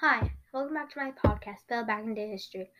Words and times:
Hi, 0.00 0.32
welcome 0.54 0.72
back 0.72 0.90
to 0.94 0.98
my 0.98 1.12
podcast, 1.12 1.66
Bell 1.68 1.84
Back 1.84 2.04
into 2.04 2.22
History. 2.22 2.70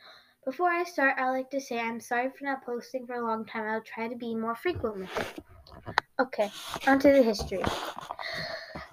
Before 0.47 0.71
I 0.71 0.85
start, 0.85 1.19
I'd 1.19 1.29
like 1.29 1.51
to 1.51 1.61
say 1.61 1.79
I'm 1.79 2.01
sorry 2.01 2.31
for 2.31 2.47
not 2.47 2.65
posting 2.65 3.07
for 3.07 3.13
a 3.13 3.23
long 3.23 3.45
time. 3.45 3.69
I'll 3.69 3.83
try 3.83 4.09
to 4.09 4.17
be 4.17 4.35
more 4.35 4.57
frequent 4.57 5.01
with 5.01 5.19
it. 5.19 5.45
Okay, 6.19 6.51
onto 6.87 7.13
the 7.13 7.23
history. 7.23 7.63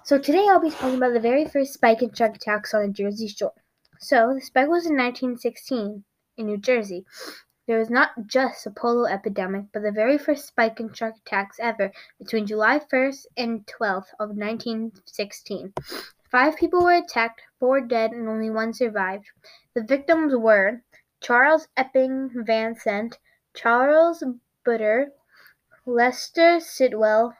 So 0.04 0.18
today 0.18 0.46
I'll 0.46 0.60
be 0.60 0.68
talking 0.68 0.98
about 0.98 1.14
the 1.14 1.20
very 1.20 1.46
first 1.46 1.72
spike 1.72 2.02
and 2.02 2.14
shark 2.14 2.36
attacks 2.36 2.74
on 2.74 2.82
the 2.82 2.92
Jersey 2.92 3.28
Shore. 3.28 3.54
So 3.98 4.34
the 4.34 4.42
spike 4.42 4.68
was 4.68 4.84
in 4.84 4.98
1916 4.98 6.04
in 6.36 6.46
New 6.46 6.58
Jersey. 6.58 7.06
There 7.66 7.78
was 7.78 7.88
not 7.88 8.10
just 8.26 8.66
a 8.66 8.70
polio 8.70 9.10
epidemic, 9.10 9.66
but 9.72 9.82
the 9.82 9.90
very 9.90 10.18
first 10.18 10.46
spike 10.46 10.80
in 10.80 10.92
shark 10.92 11.14
attacks 11.24 11.56
ever 11.60 11.92
between 12.18 12.44
July 12.44 12.78
1st 12.78 13.24
and 13.38 13.66
12th 13.66 14.12
of 14.20 14.36
1916. 14.36 15.72
Five 16.30 16.56
people 16.56 16.84
were 16.84 16.92
attacked, 16.92 17.40
four 17.58 17.80
dead, 17.80 18.12
and 18.12 18.28
only 18.28 18.50
one 18.50 18.74
survived. 18.74 19.30
The 19.72 19.82
victims 19.82 20.36
were 20.36 20.82
Charles 21.20 21.68
Epting 21.74 22.44
Van 22.44 22.76
Sant, 22.76 23.18
Charles 23.54 24.22
Butter, 24.62 25.12
Lester 25.86 26.60
Stillwell, 26.60 27.34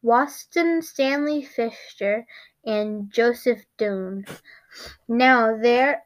Watson 0.00 0.80
Stanley 0.80 1.42
Fisher, 1.42 2.24
and 2.64 3.10
Joseph 3.12 3.66
Dunn. 3.76 4.24
Now 5.06 5.58
there 5.58 6.04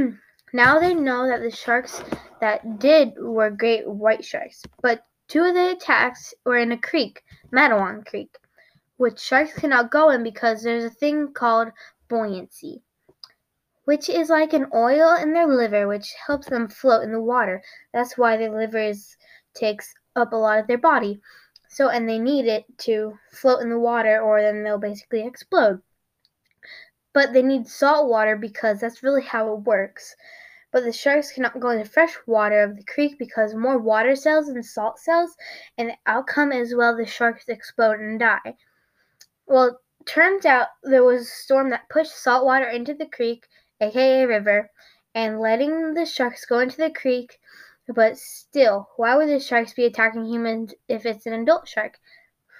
now 0.52 0.80
they 0.80 0.94
know 0.94 1.26
that 1.28 1.40
the 1.40 1.50
sharks 1.50 2.02
that 2.42 2.78
did 2.78 3.14
were 3.16 3.48
great 3.48 3.88
white 3.88 4.22
sharks, 4.22 4.62
but 4.82 5.06
two 5.28 5.44
of 5.44 5.54
the 5.54 5.70
attacks 5.70 6.34
were 6.44 6.58
in 6.58 6.72
a 6.72 6.78
creek, 6.78 7.24
Matawan 7.50 8.04
Creek 8.04 8.36
which 9.02 9.18
sharks 9.18 9.52
cannot 9.54 9.90
go 9.90 10.10
in 10.10 10.22
because 10.22 10.62
there's 10.62 10.84
a 10.84 10.88
thing 10.88 11.32
called 11.32 11.72
buoyancy, 12.08 12.84
which 13.84 14.08
is 14.08 14.30
like 14.30 14.52
an 14.52 14.68
oil 14.72 15.16
in 15.16 15.32
their 15.32 15.48
liver 15.48 15.88
which 15.88 16.14
helps 16.24 16.48
them 16.48 16.68
float 16.68 17.02
in 17.02 17.10
the 17.10 17.20
water. 17.20 17.60
That's 17.92 18.16
why 18.16 18.36
their 18.36 18.56
liver 18.56 18.92
takes 19.54 19.92
up 20.14 20.32
a 20.32 20.36
lot 20.36 20.60
of 20.60 20.68
their 20.68 20.78
body. 20.78 21.20
So, 21.68 21.88
and 21.88 22.08
they 22.08 22.20
need 22.20 22.46
it 22.46 22.64
to 22.86 23.18
float 23.32 23.60
in 23.60 23.70
the 23.70 23.78
water 23.80 24.20
or 24.20 24.40
then 24.40 24.62
they'll 24.62 24.78
basically 24.78 25.26
explode. 25.26 25.82
But 27.12 27.32
they 27.32 27.42
need 27.42 27.66
salt 27.66 28.08
water 28.08 28.36
because 28.36 28.78
that's 28.78 29.02
really 29.02 29.24
how 29.24 29.52
it 29.52 29.62
works. 29.62 30.14
But 30.70 30.84
the 30.84 30.92
sharks 30.92 31.32
cannot 31.32 31.58
go 31.58 31.70
in 31.70 31.80
the 31.80 31.84
fresh 31.84 32.14
water 32.28 32.62
of 32.62 32.76
the 32.76 32.84
creek 32.84 33.18
because 33.18 33.52
more 33.52 33.78
water 33.78 34.14
cells 34.14 34.46
than 34.46 34.62
salt 34.62 35.00
cells, 35.00 35.36
and 35.76 35.88
the 35.88 35.96
outcome 36.06 36.52
is 36.52 36.72
well 36.72 36.96
the 36.96 37.04
sharks 37.04 37.48
explode 37.48 37.98
and 37.98 38.20
die. 38.20 38.54
Well, 39.46 39.80
turns 40.06 40.46
out 40.46 40.68
there 40.82 41.04
was 41.04 41.22
a 41.22 41.24
storm 41.24 41.70
that 41.70 41.88
pushed 41.88 42.16
salt 42.16 42.44
water 42.44 42.68
into 42.68 42.94
the 42.94 43.06
creek, 43.06 43.46
aka 43.80 44.24
river, 44.24 44.70
and 45.14 45.40
letting 45.40 45.94
the 45.94 46.06
sharks 46.06 46.44
go 46.44 46.58
into 46.58 46.76
the 46.76 46.90
creek. 46.90 47.38
But 47.88 48.16
still, 48.16 48.88
why 48.96 49.16
would 49.16 49.28
the 49.28 49.40
sharks 49.40 49.74
be 49.74 49.84
attacking 49.84 50.26
humans 50.26 50.74
if 50.88 51.04
it's 51.04 51.26
an 51.26 51.34
adult 51.34 51.68
shark? 51.68 51.98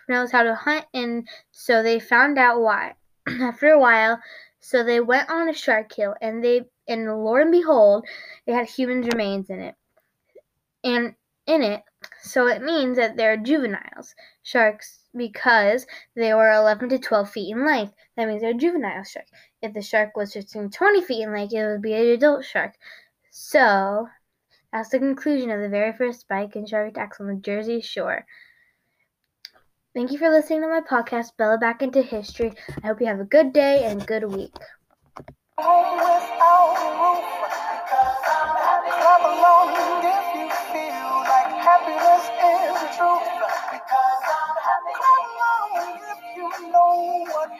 Knows 0.09 0.33
how 0.33 0.43
to 0.43 0.55
hunt, 0.55 0.85
and 0.93 1.29
so 1.53 1.83
they 1.83 2.01
found 2.01 2.39
out 2.39 2.61
why. 2.61 2.95
After 3.29 3.69
a 3.69 3.79
while, 3.79 4.21
so 4.61 4.83
they 4.83 5.01
went 5.01 5.31
on 5.31 5.49
a 5.49 5.55
shark 5.55 5.89
kill, 5.91 6.17
and 6.21 6.43
they 6.43 6.63
and 6.89 7.07
lo 7.07 7.37
and 7.37 7.53
behold, 7.53 8.05
they 8.47 8.53
had 8.53 8.69
human 8.69 9.03
remains 9.03 9.49
in 9.49 9.61
it. 9.61 9.77
And 10.83 11.15
in 11.47 11.63
it, 11.63 11.83
so 12.23 12.47
it 12.47 12.62
means 12.62 12.97
that 12.97 13.17
they're 13.17 13.37
juveniles 13.37 14.15
sharks 14.42 15.01
because 15.15 15.87
they 16.15 16.33
were 16.33 16.51
11 16.53 16.89
to 16.91 16.98
12 16.98 17.31
feet 17.31 17.53
in 17.53 17.67
length. 17.67 17.95
That 18.17 18.29
means 18.29 18.42
they're 18.42 18.55
juvenile 18.55 19.05
shark. 19.05 19.27
If 19.61 19.75
the 19.75 19.83
shark 19.83 20.17
was 20.17 20.33
15 20.33 20.70
to 20.70 20.79
20 20.79 21.03
feet 21.03 21.23
in 21.23 21.33
length, 21.33 21.53
it 21.53 21.67
would 21.67 21.83
be 21.83 21.95
an 21.95 22.06
adult 22.06 22.45
shark. 22.45 22.75
So, 23.31 24.09
that's 24.73 24.91
the 24.91 24.98
conclusion 24.98 25.51
of 25.51 25.61
the 25.61 25.69
very 25.69 25.92
first 25.92 26.20
spike 26.20 26.56
in 26.56 26.67
shark 26.67 26.91
attacks 26.91 27.20
on 27.20 27.27
the 27.27 27.34
Jersey 27.34 27.81
Shore. 27.81 28.24
Thank 29.95 30.13
you 30.13 30.18
for 30.18 30.30
listening 30.30 30.63
to 30.63 30.68
my 30.68 30.80
podcast, 30.80 31.36
Bella 31.36 31.58
Back 31.58 31.83
into 31.83 32.01
History. 32.02 32.55
I 32.83 32.86
hope 32.86 33.01
you 33.01 33.07
have 33.07 33.20
a 33.20 33.24
good 33.24 33.52
day 33.52 33.85
and 33.85 34.07
good 34.07 34.24
week. 34.24 34.55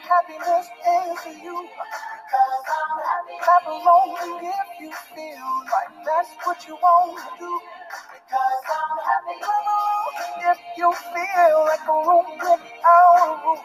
Happiness 0.03 0.67
is 0.67 1.43
you. 1.43 1.57
Because 1.63 2.65
I'm 2.67 2.93
happy. 3.07 3.35
Clap 3.41 3.65
along 3.67 4.09
if 4.43 4.69
you 4.81 4.91
feel 5.15 5.49
like 5.71 5.91
that's 6.05 6.31
what 6.43 6.67
you 6.67 6.75
want 6.75 7.17
to 7.17 7.29
do. 7.39 7.51
Because 8.11 8.63
I'm 8.67 8.97
happy. 9.07 9.35
Come 9.39 9.67
on 9.71 10.51
if 10.51 10.59
you 10.77 10.89
feel 10.93 11.57
like 11.65 11.87
a 11.87 11.97
room 12.03 12.27
without 12.35 13.15
a 13.23 13.47
roof. 13.47 13.63